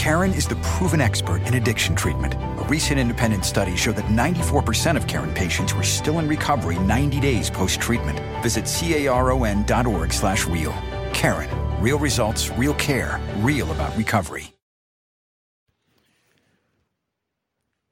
Karen 0.00 0.32
is 0.32 0.48
the 0.48 0.56
proven 0.62 1.02
expert 1.02 1.42
in 1.42 1.52
addiction 1.56 1.94
treatment. 1.94 2.32
A 2.32 2.64
recent 2.70 2.98
independent 2.98 3.44
study 3.44 3.76
showed 3.76 3.96
that 3.96 4.06
94% 4.06 4.96
of 4.96 5.06
Karen 5.06 5.34
patients 5.34 5.74
were 5.74 5.82
still 5.82 6.20
in 6.20 6.26
recovery 6.26 6.78
90 6.78 7.20
days 7.20 7.50
post-treatment. 7.50 8.18
Visit 8.42 8.64
caron.org 8.64 10.10
slash 10.10 10.46
real. 10.46 10.72
Karen. 11.12 11.50
Real 11.82 11.98
results, 11.98 12.48
real 12.56 12.72
care, 12.76 13.20
real 13.40 13.70
about 13.72 13.94
recovery. 13.94 14.54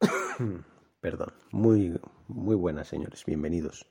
Perdón. 1.02 1.34
Muy, 1.52 2.00
muy 2.26 2.56
buenas, 2.56 2.88
señores. 2.88 3.22
Bienvenidos 3.26 3.84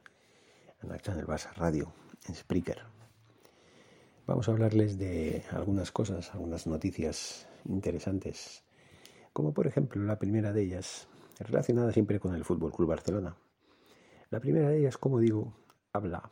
a 0.81 0.88
la 0.88 0.97
Channel 0.97 1.27
Barça 1.27 1.53
Radio 1.55 1.94
en 2.27 2.34
Spreaker. 2.34 2.81
Vamos 4.25 4.49
a 4.49 4.53
hablarles 4.53 4.97
de 4.97 5.44
algunas 5.52 5.91
cosas, 5.91 6.31
algunas 6.34 6.66
noticias 6.66 7.47
interesantes, 7.67 8.63
como 9.34 9.53
por 9.53 9.67
ejemplo 9.67 10.02
la 10.03 10.20
primera 10.20 10.53
de 10.53 10.63
ellas, 10.63 11.08
relacionada 11.39 11.91
siempre 11.91 12.19
con 12.19 12.33
el 12.33 12.44
Fútbol 12.44 12.72
Club 12.72 12.89
Barcelona. 12.89 13.38
La 14.30 14.39
primera 14.39 14.69
de 14.69 14.80
ellas, 14.80 14.97
como 14.97 15.19
digo, 15.19 15.53
habla 15.94 16.31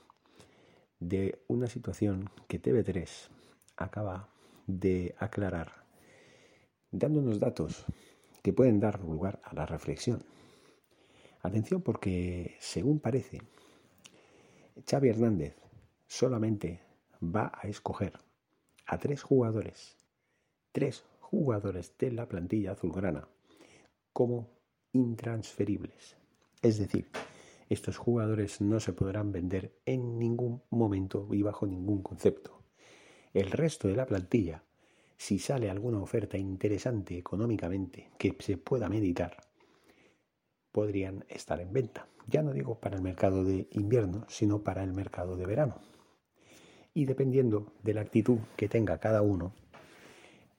de 0.99 1.43
una 1.47 1.67
situación 1.67 2.29
que 2.47 2.61
TV3 2.61 3.09
acaba 3.77 4.29
de 4.67 5.15
aclarar, 5.19 5.85
dando 6.91 7.19
unos 7.19 7.39
datos 7.39 7.85
que 8.41 8.53
pueden 8.53 8.79
dar 8.79 8.99
lugar 9.01 9.41
a 9.43 9.53
la 9.53 9.65
reflexión. 9.65 10.23
Atención 11.41 11.81
porque, 11.81 12.57
según 12.59 12.99
parece, 12.99 13.41
Xavi 14.89 15.09
Hernández 15.09 15.55
solamente 16.07 16.81
va 17.21 17.51
a 17.55 17.67
escoger 17.67 18.13
a 18.85 18.97
tres 18.97 19.23
jugadores, 19.23 19.97
tres 20.71 21.03
jugadores 21.25 21.97
de 21.97 22.11
la 22.11 22.27
plantilla 22.27 22.73
azulgrana 22.73 23.27
como 24.13 24.47
intransferibles. 24.93 26.17
Es 26.61 26.77
decir, 26.77 27.09
estos 27.67 27.97
jugadores 27.97 28.61
no 28.61 28.79
se 28.79 28.93
podrán 28.93 29.31
vender 29.31 29.73
en 29.85 30.19
ningún 30.19 30.61
momento 30.69 31.27
y 31.31 31.41
bajo 31.41 31.65
ningún 31.65 32.03
concepto. 32.03 32.61
El 33.33 33.51
resto 33.51 33.87
de 33.87 33.95
la 33.95 34.05
plantilla, 34.05 34.63
si 35.17 35.39
sale 35.39 35.69
alguna 35.69 35.99
oferta 35.99 36.37
interesante 36.37 37.17
económicamente 37.17 38.11
que 38.17 38.35
se 38.39 38.57
pueda 38.57 38.87
meditar, 38.87 39.35
podrían 40.71 41.25
estar 41.27 41.59
en 41.59 41.73
venta. 41.73 42.07
Ya 42.27 42.43
no 42.43 42.53
digo 42.53 42.79
para 42.79 42.95
el 42.95 43.01
mercado 43.01 43.43
de 43.43 43.67
invierno, 43.71 44.25
sino 44.29 44.63
para 44.63 44.83
el 44.83 44.93
mercado 44.93 45.35
de 45.35 45.45
verano. 45.45 45.81
Y 46.93 47.05
dependiendo 47.05 47.73
de 47.83 47.93
la 47.93 48.01
actitud 48.01 48.39
que 48.55 48.69
tenga 48.69 48.99
cada 48.99 49.21
uno, 49.21 49.53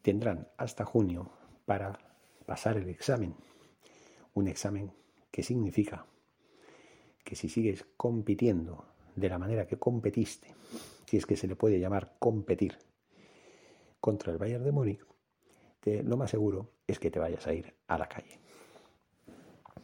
tendrán 0.06 0.46
hasta 0.56 0.84
junio 0.84 1.32
para 1.64 1.98
pasar 2.46 2.76
el 2.76 2.88
examen. 2.88 3.34
Un 4.34 4.46
examen 4.46 4.92
que 5.32 5.42
significa 5.42 6.06
que 7.24 7.34
si 7.34 7.48
sigues 7.48 7.84
compitiendo 7.96 8.84
de 9.16 9.28
la 9.28 9.36
manera 9.36 9.66
que 9.66 9.78
competiste, 9.78 10.54
si 11.06 11.16
es 11.16 11.26
que 11.26 11.36
se 11.36 11.48
le 11.48 11.56
puede 11.56 11.80
llamar 11.80 12.14
competir 12.20 12.78
contra 13.98 14.30
el 14.30 14.38
Bayern 14.38 14.62
de 14.62 14.70
Múnich, 14.70 15.04
lo 15.84 16.16
más 16.16 16.30
seguro 16.30 16.70
es 16.86 17.00
que 17.00 17.10
te 17.10 17.18
vayas 17.18 17.44
a 17.48 17.52
ir 17.52 17.74
a 17.88 17.98
la 17.98 18.08
calle. 18.08 18.38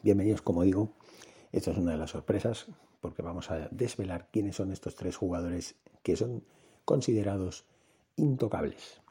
Bienvenidos, 0.05 0.41
como 0.41 0.63
digo, 0.63 0.93
esto 1.51 1.73
es 1.73 1.79
una 1.79 1.91
de 1.91 1.99
las 1.99 2.11
sorpresas 2.11 2.69
porque 3.01 3.23
vamos 3.23 3.51
a 3.51 3.67
desvelar 3.73 4.29
quiénes 4.31 4.55
son 4.55 4.71
estos 4.71 4.95
tres 4.95 5.17
jugadores 5.17 5.75
que 6.05 6.15
son 6.15 6.45
considerados 6.85 7.65
intocables 8.15 9.03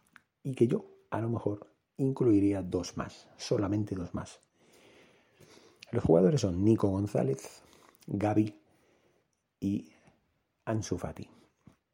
y 0.42 0.56
que 0.56 0.68
yo 0.68 0.91
a 1.12 1.22
lo 1.22 1.30
mejor 1.30 1.68
incluiría 1.98 2.64
dos 2.64 2.98
más, 2.98 3.30
solamente 3.38 3.96
dos 3.96 4.14
más. 4.14 4.42
Los 5.92 6.04
jugadores 6.04 6.42
son 6.42 6.64
Nico 6.64 6.88
González, 6.88 7.62
Gaby 8.08 8.56
y 9.60 9.92
Ansu 10.66 10.98
Fati. 10.98 11.30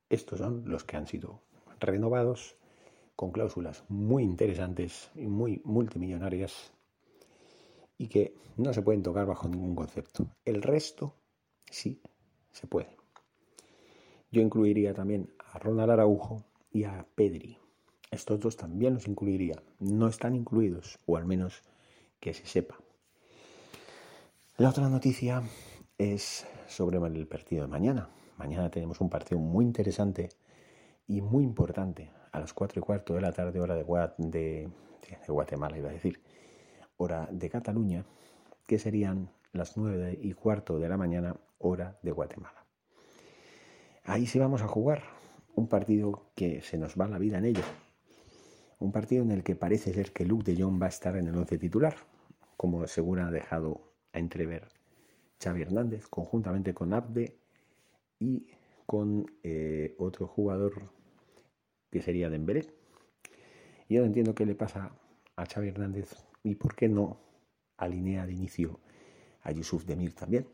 Estos 0.10 0.40
son 0.40 0.70
los 0.70 0.84
que 0.84 0.98
han 0.98 1.08
sido 1.08 1.42
renovados 1.80 2.56
con 3.16 3.32
cláusulas 3.32 3.84
muy 3.90 4.24
interesantes 4.24 5.10
y 5.16 5.26
muy 5.26 5.62
multimillonarias 5.66 6.72
y 7.98 8.08
que 8.08 8.36
no 8.58 8.74
se 8.74 8.84
pueden 8.84 9.02
tocar 9.02 9.26
bajo 9.26 9.50
ningún 9.50 9.76
concepto. 9.76 10.28
El 10.46 10.62
resto 10.62 11.16
sí 11.70 12.02
se 12.52 12.68
puede. 12.68 12.96
Yo 14.32 14.42
incluiría 14.42 14.94
también 14.94 15.34
a 15.40 15.58
Ronald 15.58 15.92
Araujo 15.92 16.44
y 16.72 16.84
a 16.84 17.08
Pedri. 17.16 17.58
Estos 18.12 18.40
dos 18.40 18.56
también 18.56 18.94
los 18.94 19.08
incluiría. 19.08 19.62
No 19.80 20.08
están 20.08 20.36
incluidos, 20.36 21.00
o 21.06 21.18
al 21.18 21.26
menos 21.26 21.62
que 22.20 22.34
se 22.34 22.46
sepa. 22.46 22.78
La 24.58 24.70
otra 24.70 24.90
noticia 24.90 25.44
es 25.98 26.48
sobre 26.68 26.98
el 26.98 27.28
partido 27.28 27.64
de 27.64 27.68
mañana. 27.68 28.10
Mañana 28.38 28.70
tenemos 28.70 29.02
un 29.02 29.10
partido 29.10 29.40
muy 29.40 29.66
interesante 29.66 30.30
y 31.08 31.22
muy 31.22 31.44
importante 31.44 32.12
a 32.32 32.40
las 32.40 32.54
4 32.54 32.80
y 32.80 32.84
cuarto 32.84 33.14
de 33.14 33.22
la 33.22 33.32
tarde, 33.32 33.60
hora 33.60 33.76
de, 33.76 33.84
de, 34.18 34.70
Guatemala, 35.28 35.78
iba 35.78 35.90
a 35.90 35.94
decir, 35.94 36.22
hora 36.98 37.28
de 37.32 37.50
Cataluña, 37.50 38.06
que 38.66 38.80
serían 38.80 39.32
las 39.54 39.78
9 39.78 40.20
y 40.22 40.34
cuarto 40.34 40.80
de 40.80 40.90
la 40.90 40.98
mañana, 40.98 41.36
hora 41.60 41.98
de 42.02 42.12
Guatemala. 42.12 42.66
Ahí 44.04 44.26
sí 44.26 44.40
vamos 44.40 44.62
a 44.62 44.68
jugar 44.68 45.04
un 45.56 45.68
partido 45.68 46.32
que 46.36 46.62
se 46.62 46.78
nos 46.78 46.96
va 46.96 47.08
la 47.08 47.18
vida 47.18 47.38
en 47.38 47.46
ello. 47.46 47.64
Un 48.80 48.92
partido 48.92 49.24
en 49.24 49.32
el 49.32 49.44
que 49.44 49.56
parece 49.56 49.94
ser 49.94 50.12
que 50.12 50.26
Luke 50.26 50.52
de 50.52 50.62
Jong 50.62 50.82
va 50.82 50.86
a 50.86 50.90
estar 50.90 51.18
en 51.18 51.28
el 51.28 51.36
once 51.36 51.58
titular, 51.58 51.96
como 52.56 52.86
según 52.88 53.20
ha 53.20 53.32
dejado 53.32 53.94
a 54.14 54.20
entrever 54.20 54.68
Xavi 55.42 55.64
Hernández, 55.64 56.08
conjuntamente 56.08 56.74
con 56.74 56.94
Abde 56.94 57.38
y 58.20 58.48
con 58.86 59.26
eh, 59.44 59.96
otro 59.98 60.28
jugador 60.28 60.92
que 61.90 62.02
sería 62.02 62.30
Dembélé. 62.30 62.68
Yo 63.90 64.02
no 64.02 64.08
entiendo 64.08 64.36
qué 64.36 64.46
le 64.46 64.56
pasa 64.56 64.92
a 65.36 65.46
Xavi 65.46 65.70
Hernández 65.70 66.16
y 66.44 66.56
por 66.56 66.76
qué 66.76 66.88
no 66.88 67.20
alinea 67.78 68.26
de 68.26 68.34
inicio 68.34 68.80
a 69.44 69.52
Yusuf 69.52 69.86
Demir 69.86 70.14
también. 70.14 70.48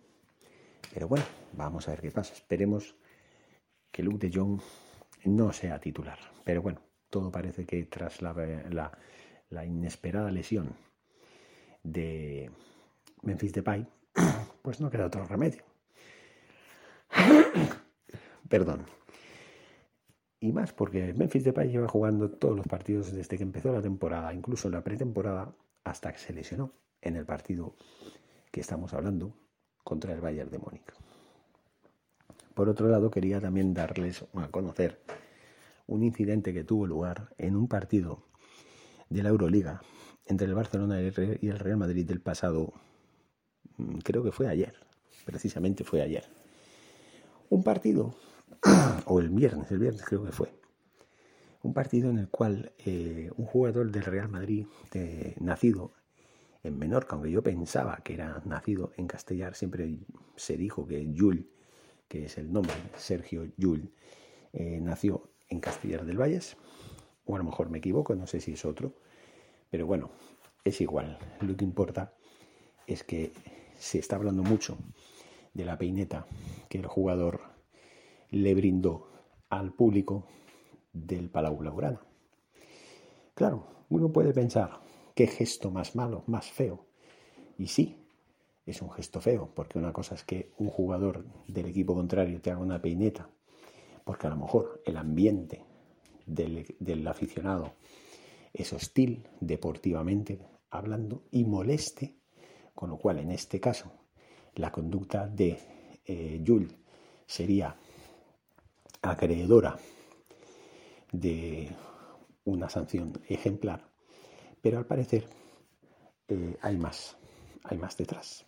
Pero 0.94 1.08
bueno, 1.08 1.26
vamos 1.54 1.88
a 1.88 1.92
ver 1.92 2.02
qué 2.02 2.12
pasa. 2.12 2.34
Esperemos 2.34 2.96
que 3.92 4.04
Luke 4.04 4.28
de 4.28 4.38
Jong 4.38 4.62
no 5.26 5.52
sea 5.52 5.80
titular. 5.80 6.20
Pero 6.44 6.62
bueno, 6.62 6.82
todo 7.14 7.30
parece 7.30 7.64
que 7.68 7.84
tras 7.84 8.24
la, 8.24 8.92
inesperada 9.64 10.32
lesión 10.32 10.76
de 11.84 12.50
Memphis 13.22 13.54
Depay, 13.54 13.86
pues 14.64 14.82
no 14.82 14.90
queda 14.90 15.06
otro 15.06 15.24
remedio. 15.24 15.64
Perdón. 18.50 18.88
Y 20.40 20.52
más 20.54 20.74
porque 20.74 21.14
Memphis 21.14 21.44
Depay 21.44 21.70
lleva 21.70 21.88
jugando 21.88 22.32
todos 22.32 22.58
los 22.58 22.66
partidos 22.68 23.14
desde 23.14 23.38
que 23.38 23.44
empezó 23.44 23.72
la 23.72 23.82
temporada, 23.84 24.34
incluso 24.34 24.68
la 24.72 24.84
pretemporada, 24.84 25.54
hasta 25.84 26.12
que 26.12 26.18
se 26.18 26.34
lesionó 26.34 26.74
en 27.00 27.16
el 27.16 27.28
partido 27.28 27.76
que 28.52 28.62
estamos 28.62 28.92
hablando 28.96 29.36
contra 29.84 30.14
el 30.14 30.20
Bayern 30.20 30.50
de 30.50 30.58
Múnich. 30.58 30.92
Por 32.56 32.70
otro 32.70 32.88
lado, 32.88 33.12
quería 33.12 33.40
también 33.40 33.72
darles 33.76 34.26
a 34.34 34.48
conocer 34.48 35.00
un 35.86 36.04
incidente 36.04 36.54
que 36.54 36.64
tuvo 36.64 36.88
lugar 36.88 37.34
en 37.38 37.56
un 37.56 37.68
partido 37.68 38.28
de 39.10 39.24
la 39.24 39.30
Euroliga 39.30 39.82
entre 40.26 40.48
el 40.48 40.54
Barcelona 40.54 41.02
y 41.02 41.48
el 41.50 41.60
Real 41.60 41.78
Madrid 41.78 42.06
del 42.06 42.22
pasado 42.22 42.74
Mm, 43.78 44.00
creo 44.00 44.24
que 44.24 44.32
fue 44.32 44.48
ayer, 44.48 44.74
precisamente 45.26 45.84
fue 45.84 46.02
ayer. 46.02 46.26
Un 47.50 47.64
partido, 47.64 48.16
o 49.06 49.20
el 49.20 49.30
viernes, 49.30 49.72
el 49.72 49.80
viernes 49.80 50.04
creo 50.04 50.24
que 50.24 50.32
fue, 50.32 50.54
un 51.64 51.74
partido 51.74 52.10
en 52.10 52.20
el 52.20 52.30
cual 52.30 52.74
eh, 52.86 53.32
un 53.38 53.46
jugador 53.46 53.92
del 53.92 54.04
Real 54.04 54.30
Madrid, 54.30 54.68
nacido 55.40 55.94
en 56.62 56.78
Menorca, 56.78 57.16
aunque 57.16 57.32
yo 57.32 57.42
pensaba 57.42 58.02
que 58.04 58.14
era 58.14 58.42
nacido 58.46 58.92
en 58.98 59.08
Castellar, 59.08 59.56
siempre 59.56 60.00
se 60.36 60.58
dijo 60.58 60.86
que 60.86 61.14
Yul, 61.14 61.50
que 62.08 62.26
es 62.26 62.38
el 62.38 62.52
nombre, 62.52 62.74
Sergio 62.98 63.46
Yul, 63.58 63.94
eh, 64.52 64.80
nació 64.82 65.33
en 65.54 65.60
Castellar 65.60 66.06
del 66.06 66.20
Valles, 66.20 66.58
o 67.26 67.36
a 67.36 67.38
lo 67.38 67.46
mejor 67.46 67.70
me 67.70 67.78
equivoco, 67.78 68.16
no 68.16 68.28
sé 68.28 68.42
si 68.42 68.54
es 68.54 68.66
otro, 68.66 68.94
Pero 69.70 69.88
bueno, 69.88 70.12
es 70.64 70.82
igual. 70.82 71.18
Lo 71.42 71.58
que 71.58 71.66
importa 71.66 72.14
es 72.86 73.04
que 73.04 73.34
se 73.80 73.98
está 73.98 74.18
hablando 74.18 74.44
mucho 74.44 74.78
de 75.54 75.66
la 75.66 75.78
peineta 75.78 76.28
que 76.70 76.78
el 76.78 76.86
jugador 76.86 77.42
le 78.30 78.54
brindó 78.54 79.08
al 79.50 79.74
público 79.74 80.28
del 80.92 81.30
Palau 81.30 81.58
Blaugrana. 81.58 82.02
Claro, 83.34 83.66
uno 83.90 84.12
puede 84.12 84.32
pensar, 84.32 84.80
qué 85.16 85.26
gesto 85.26 85.72
más 85.72 85.96
malo, 85.96 86.24
más 86.28 86.52
feo. 86.52 86.86
Y 87.58 87.68
sí, 87.68 87.98
es 88.66 88.82
un 88.82 88.92
gesto 88.92 89.22
feo, 89.22 89.50
porque 89.56 89.80
una 89.80 89.92
cosa 89.92 90.16
es 90.16 90.24
que 90.24 90.52
un 90.58 90.70
jugador 90.70 91.26
del 91.48 91.66
equipo 91.66 91.96
contrario 91.96 92.42
te 92.42 92.52
haga 92.52 92.62
una 92.62 92.82
peineta, 92.82 93.30
porque 94.04 94.28
a 94.28 94.30
lo 94.30 94.38
mejor 94.38 94.82
el 94.86 94.98
ambiente 94.98 95.64
del, 96.26 97.08
aficionado 97.08 97.74
es 98.54 98.74
hostil 98.74 99.28
deportivamente 99.40 100.40
hablando 100.70 101.24
y 101.32 101.44
moleste, 101.44 102.16
con 102.74 102.90
lo 102.90 102.98
cual 102.98 103.20
en 103.20 103.32
este 103.32 103.60
caso 103.60 103.92
la 104.56 104.72
conducta 104.72 105.28
de 105.28 105.60
eh, 106.06 106.44
sería 107.26 107.76
acreedora 109.02 109.78
de 111.12 111.70
una 112.46 112.70
sanción 112.70 113.14
ejemplar, 113.28 113.90
pero 114.62 114.78
al 114.78 114.86
parecer 114.86 115.28
eh, 116.28 116.58
hay 116.62 116.78
más, 116.78 117.18
hay 117.64 117.78
más 117.78 117.96
detrás, 117.98 118.46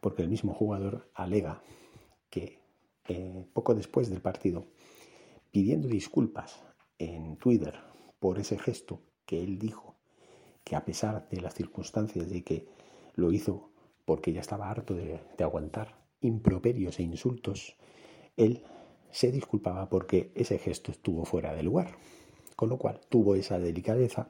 porque 0.00 0.22
el 0.22 0.28
mismo 0.28 0.54
jugador 0.54 1.10
alega 1.14 1.62
que 2.30 2.60
eh, 3.08 3.46
poco 3.52 3.74
después 3.74 4.10
del 4.10 4.20
partido, 4.20 4.66
pidiendo 5.56 5.88
disculpas 5.88 6.62
en 6.98 7.38
Twitter 7.38 7.76
por 8.18 8.38
ese 8.38 8.58
gesto 8.58 9.00
que 9.24 9.42
él 9.42 9.58
dijo, 9.58 9.94
que 10.64 10.76
a 10.76 10.84
pesar 10.84 11.30
de 11.30 11.40
las 11.40 11.54
circunstancias 11.54 12.28
de 12.28 12.44
que 12.44 12.66
lo 13.14 13.32
hizo 13.32 13.70
porque 14.04 14.34
ya 14.34 14.42
estaba 14.42 14.70
harto 14.70 14.92
de, 14.92 15.18
aguantar 15.42 15.96
improperios 16.20 16.98
e 16.98 17.04
insultos, 17.04 17.74
él 18.36 18.64
se 19.10 19.32
disculpaba 19.32 19.88
porque 19.88 20.30
ese 20.34 20.58
gesto 20.58 20.92
estuvo 20.92 21.24
fuera 21.24 21.54
de 21.54 21.62
lugar, 21.62 21.96
con 22.54 22.68
lo 22.68 22.76
cual 22.76 23.00
tuvo 23.08 23.34
esa 23.34 23.58
delicadeza 23.58 24.28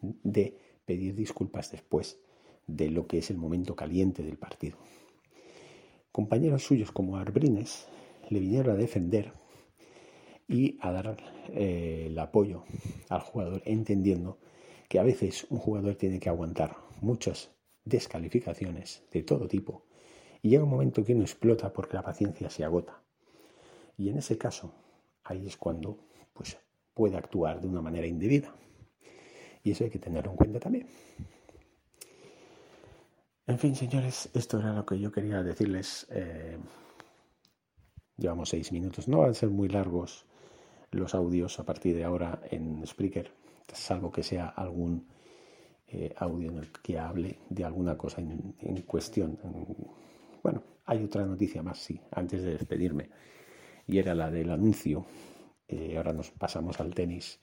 de 0.00 0.56
pedir 0.86 1.14
disculpas 1.16 1.70
después 1.70 2.18
de 2.66 2.88
lo 2.88 3.06
que 3.06 3.18
es 3.18 3.28
el 3.28 3.36
momento 3.36 3.76
caliente 3.76 4.22
del 4.22 4.38
partido. 4.38 4.78
Compañeros 6.12 6.62
suyos 6.62 6.92
como 6.92 7.18
Arbrines 7.18 7.88
le 8.30 8.40
vinieron 8.40 8.74
a 8.74 8.78
defender 8.78 9.34
y 10.48 10.78
a 10.80 10.92
dar 10.92 11.16
eh, 11.48 12.06
el 12.06 12.18
apoyo 12.18 12.64
al 13.08 13.20
jugador, 13.20 13.62
entendiendo 13.64 14.38
que 14.88 14.98
a 14.98 15.02
veces 15.02 15.46
un 15.50 15.58
jugador 15.58 15.96
tiene 15.96 16.20
que 16.20 16.28
aguantar 16.28 16.76
muchas 17.00 17.50
descalificaciones 17.84 19.02
de 19.12 19.22
todo 19.22 19.48
tipo 19.48 19.86
y 20.42 20.50
llega 20.50 20.64
un 20.64 20.70
momento 20.70 21.04
que 21.04 21.14
uno 21.14 21.24
explota 21.24 21.72
porque 21.72 21.96
la 21.96 22.02
paciencia 22.02 22.50
se 22.50 22.64
agota. 22.64 23.02
Y 23.98 24.10
en 24.10 24.18
ese 24.18 24.38
caso, 24.38 24.72
ahí 25.24 25.46
es 25.46 25.56
cuando 25.56 25.98
pues, 26.32 26.56
puede 26.94 27.16
actuar 27.16 27.60
de 27.60 27.66
una 27.66 27.80
manera 27.80 28.06
indebida. 28.06 28.54
Y 29.64 29.72
eso 29.72 29.84
hay 29.84 29.90
que 29.90 29.98
tenerlo 29.98 30.30
en 30.30 30.36
cuenta 30.36 30.60
también. 30.60 30.86
En 33.48 33.58
fin, 33.58 33.74
señores, 33.74 34.28
esto 34.34 34.58
era 34.60 34.72
lo 34.72 34.86
que 34.86 35.00
yo 35.00 35.10
quería 35.10 35.42
decirles. 35.42 36.06
Eh, 36.10 36.58
llevamos 38.16 38.50
seis 38.50 38.70
minutos. 38.70 39.08
No 39.08 39.18
van 39.18 39.30
a 39.30 39.34
ser 39.34 39.48
muy 39.48 39.68
largos 39.68 40.26
los 40.90 41.14
audios 41.14 41.58
a 41.58 41.64
partir 41.64 41.96
de 41.96 42.04
ahora 42.04 42.40
en 42.50 42.86
Spreaker, 42.86 43.30
salvo 43.72 44.10
que 44.10 44.22
sea 44.22 44.48
algún 44.48 45.06
eh, 45.88 46.12
audio 46.16 46.50
en 46.50 46.58
el 46.58 46.72
que 46.72 46.98
hable 46.98 47.38
de 47.48 47.64
alguna 47.64 47.96
cosa 47.96 48.20
en, 48.20 48.82
cuestión. 48.82 49.38
Bueno, 50.42 50.62
hay 50.84 51.04
otra 51.04 51.24
noticia 51.24 51.62
más, 51.62 51.78
sí, 51.78 52.00
antes 52.10 52.42
de 52.42 52.52
despedirme 52.52 53.10
y 53.86 53.98
era 53.98 54.14
la 54.14 54.30
del 54.30 54.50
anuncio, 54.50 55.06
eh, 55.68 55.96
ahora 55.96 56.12
nos 56.12 56.30
pasamos 56.30 56.80
al 56.80 56.94
tenis, 56.94 57.38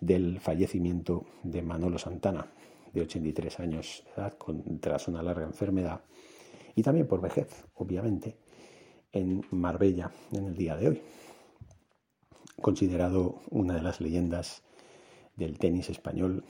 del 0.00 0.40
fallecimiento 0.40 1.26
de 1.42 1.62
Manolo 1.62 1.98
Santana, 1.98 2.46
de 2.92 3.02
83 3.02 3.60
años 3.60 4.04
de 4.04 4.22
edad, 4.22 4.36
tras 4.80 5.08
una 5.08 5.22
larga 5.22 5.44
enfermedad, 5.44 6.00
y 6.74 6.82
también 6.82 7.06
por 7.06 7.20
vejez, 7.20 7.64
obviamente, 7.74 8.36
en 9.12 9.42
Marbella 9.50 10.10
en 10.32 10.46
el 10.46 10.56
día 10.56 10.76
de 10.76 10.88
hoy. 10.88 11.02
Considerado 12.60 13.40
una 13.50 13.74
de 13.74 13.82
las 13.82 14.00
leyendas 14.00 14.62
del 15.36 15.58
tenis 15.58 15.90
español 15.90 16.44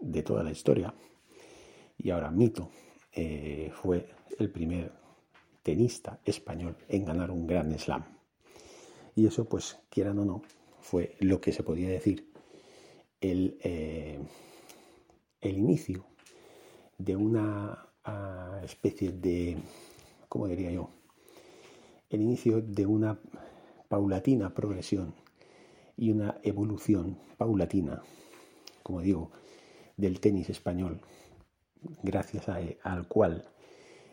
de 0.00 0.22
toda 0.22 0.42
la 0.42 0.50
historia, 0.50 0.94
y 1.98 2.10
ahora 2.10 2.30
mito, 2.30 2.70
eh, 3.12 3.70
fue 3.74 4.08
el 4.38 4.50
primer 4.50 4.92
tenista 5.62 6.20
español 6.24 6.76
en 6.88 7.04
ganar 7.04 7.30
un 7.30 7.46
gran 7.46 7.78
slam. 7.78 8.04
Y 9.14 9.26
eso, 9.26 9.44
pues, 9.44 9.78
quieran 9.90 10.18
o 10.18 10.24
no, 10.24 10.42
fue 10.80 11.16
lo 11.20 11.40
que 11.40 11.52
se 11.52 11.62
podía 11.62 11.90
decir 11.90 12.30
el, 13.20 13.58
eh, 13.62 14.18
el 15.40 15.58
inicio 15.58 16.06
de 16.96 17.16
una 17.16 17.86
ah, 18.04 18.60
especie 18.64 19.12
de, 19.12 19.58
¿cómo 20.28 20.46
diría 20.48 20.70
yo? 20.70 20.90
El 22.08 22.22
inicio 22.22 22.60
de 22.60 22.86
una 22.86 23.18
paulatina 23.88 24.54
progresión 24.54 25.14
y 26.00 26.10
una 26.10 26.38
evolución 26.42 27.18
paulatina, 27.36 28.02
como 28.82 29.02
digo, 29.02 29.30
del 29.98 30.18
tenis 30.18 30.48
español, 30.48 30.98
gracias 32.02 32.48
al 32.48 33.06
cual 33.06 33.44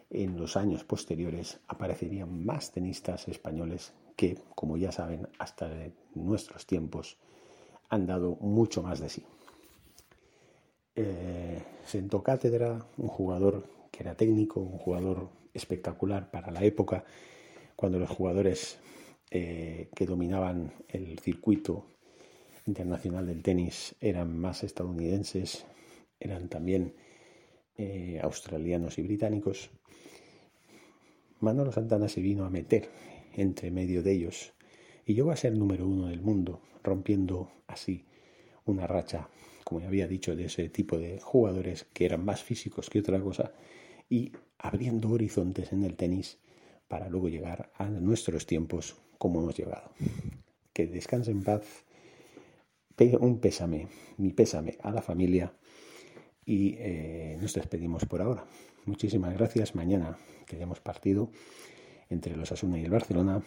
en 0.09 0.37
los 0.37 0.57
años 0.57 0.83
posteriores 0.83 1.61
aparecerían 1.69 2.45
más 2.45 2.71
tenistas 2.71 3.29
españoles 3.29 3.93
que, 4.17 4.37
como 4.53 4.75
ya 4.75 4.91
saben, 4.91 5.29
hasta 5.39 5.71
nuestros 6.13 6.65
tiempos 6.65 7.17
han 7.87 8.05
dado 8.05 8.35
mucho 8.41 8.83
más 8.83 8.99
de 8.99 9.07
sí. 9.07 9.23
Eh, 10.93 11.63
sentó 11.85 12.21
cátedra, 12.21 12.85
un 12.97 13.07
jugador 13.07 13.63
que 13.91 14.03
era 14.03 14.15
técnico, 14.15 14.59
un 14.59 14.77
jugador 14.77 15.29
espectacular 15.53 16.31
para 16.31 16.51
la 16.51 16.65
época, 16.65 17.05
cuando 17.77 17.97
los 17.97 18.09
jugadores 18.09 18.77
eh, 19.29 19.89
que 19.93 20.05
dominaban 20.05 20.71
el 20.87 21.19
circuito 21.19 21.85
internacional 22.65 23.27
del 23.27 23.41
tenis 23.41 23.95
eran 23.99 24.37
más 24.37 24.63
estadounidenses, 24.63 25.65
eran 26.19 26.49
también 26.49 26.93
eh, 27.77 28.19
australianos 28.21 28.97
y 28.97 29.01
británicos. 29.01 29.69
Manolo 31.39 31.71
Santana 31.71 32.09
se 32.09 32.21
vino 32.21 32.45
a 32.45 32.49
meter 32.49 32.89
entre 33.33 33.69
medio 33.69 34.01
de 34.01 34.13
ellos 34.13 34.53
y 35.05 35.13
llegó 35.13 35.31
a 35.31 35.35
ser 35.35 35.55
número 35.55 35.87
uno 35.87 36.07
del 36.07 36.21
mundo, 36.21 36.61
rompiendo 36.83 37.51
así 37.67 38.05
una 38.65 38.87
racha, 38.87 39.29
como 39.63 39.81
ya 39.81 39.87
había 39.87 40.07
dicho, 40.07 40.35
de 40.35 40.45
ese 40.45 40.69
tipo 40.69 40.97
de 40.97 41.19
jugadores 41.19 41.85
que 41.93 42.05
eran 42.05 42.25
más 42.25 42.43
físicos 42.43 42.89
que 42.89 42.99
otra 42.99 43.19
cosa 43.21 43.53
y 44.09 44.31
abriendo 44.57 45.09
horizontes 45.09 45.71
en 45.73 45.83
el 45.83 45.95
tenis 45.95 46.39
para 46.87 47.09
luego 47.09 47.29
llegar 47.29 47.71
a 47.75 47.87
nuestros 47.89 48.45
tiempos 48.45 48.95
como 49.17 49.41
hemos 49.41 49.57
llegado. 49.57 49.91
Que 50.73 50.87
descanse 50.87 51.31
en 51.31 51.43
paz, 51.43 51.63
un 53.19 53.39
pésame, 53.39 53.87
mi 54.17 54.31
pésame 54.31 54.77
a 54.81 54.91
la 54.91 55.01
familia 55.01 55.53
y 56.45 56.75
eh, 56.79 57.37
nos 57.39 57.53
despedimos 57.53 58.05
por 58.05 58.21
ahora. 58.21 58.45
Muchísimas 58.85 59.33
gracias. 59.33 59.75
Mañana 59.75 60.17
queremos 60.45 60.79
partido 60.79 61.29
entre 62.09 62.35
los 62.35 62.51
Asuna 62.51 62.79
y 62.79 62.85
el 62.85 62.91
Barcelona. 62.91 63.41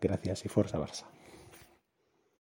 Gracias 0.00 0.44
y 0.44 0.48
fuerza 0.48 0.78
Barça. 0.78 1.17